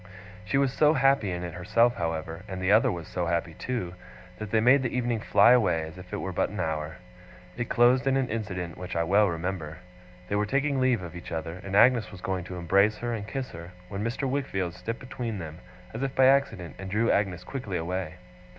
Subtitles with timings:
[0.43, 3.93] She was so happy in it herself, however, and the other was so happy too,
[4.39, 6.95] that they made the evening fly away as if it were but an hour.
[7.55, 9.77] It closed in an incident which I well remember.
[10.27, 13.27] They were taking leave of each other, and Agnes was going to embrace her and
[13.27, 14.27] kiss her, when Mr.
[14.27, 15.59] Wickfield stepped between them,
[15.93, 18.15] as if by accident, and drew Agnes quickly away.